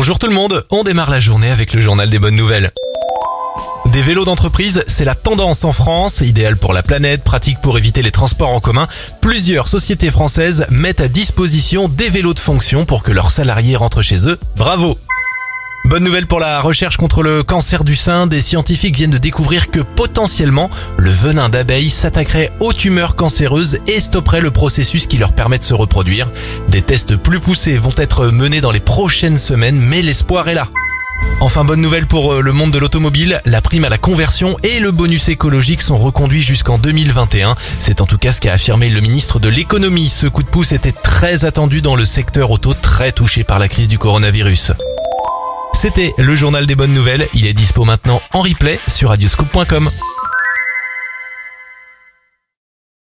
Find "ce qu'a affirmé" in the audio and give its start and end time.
38.30-38.90